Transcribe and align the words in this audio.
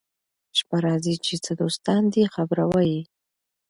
شپه 0.57 0.77
راځي 0.85 1.15
چي 1.25 1.35
څه 1.45 1.51
دوستان 1.61 2.01
دي 2.13 2.23
خبروه 2.35 2.81
يې 2.91 3.01